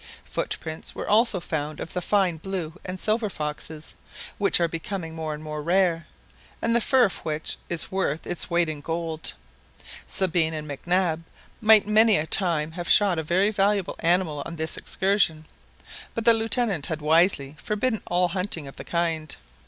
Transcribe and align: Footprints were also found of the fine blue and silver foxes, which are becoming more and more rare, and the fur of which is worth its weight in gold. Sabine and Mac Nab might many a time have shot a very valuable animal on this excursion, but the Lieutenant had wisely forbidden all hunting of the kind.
Footprints 0.25 0.95
were 0.95 1.07
also 1.07 1.39
found 1.39 1.79
of 1.79 1.93
the 1.93 2.01
fine 2.01 2.37
blue 2.37 2.73
and 2.83 2.99
silver 2.99 3.29
foxes, 3.29 3.93
which 4.39 4.59
are 4.59 4.67
becoming 4.67 5.13
more 5.13 5.35
and 5.35 5.43
more 5.43 5.61
rare, 5.61 6.07
and 6.59 6.75
the 6.75 6.81
fur 6.81 7.05
of 7.05 7.17
which 7.17 7.57
is 7.69 7.91
worth 7.91 8.25
its 8.25 8.49
weight 8.49 8.67
in 8.67 8.81
gold. 8.81 9.33
Sabine 10.07 10.55
and 10.55 10.67
Mac 10.67 10.87
Nab 10.87 11.23
might 11.61 11.85
many 11.87 12.17
a 12.17 12.25
time 12.25 12.71
have 12.71 12.89
shot 12.89 13.19
a 13.19 13.21
very 13.21 13.51
valuable 13.51 13.95
animal 13.99 14.41
on 14.47 14.55
this 14.55 14.75
excursion, 14.75 15.45
but 16.15 16.25
the 16.25 16.33
Lieutenant 16.33 16.87
had 16.87 16.99
wisely 16.99 17.55
forbidden 17.61 18.01
all 18.07 18.29
hunting 18.29 18.67
of 18.67 18.77
the 18.77 18.83
kind. 18.83 19.35